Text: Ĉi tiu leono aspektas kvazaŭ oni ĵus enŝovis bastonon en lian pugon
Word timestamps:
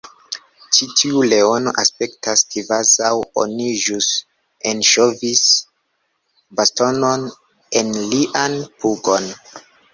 Ĉi 0.75 0.85
tiu 1.01 1.19
leono 1.33 1.73
aspektas 1.83 2.43
kvazaŭ 2.55 3.11
oni 3.43 3.69
ĵus 3.83 4.09
enŝovis 4.73 5.45
bastonon 6.63 7.31
en 7.83 7.97
lian 8.03 8.61
pugon 8.83 9.33